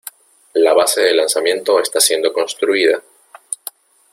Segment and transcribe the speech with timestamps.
[0.53, 3.03] La base de lanzamiento está siendo construida.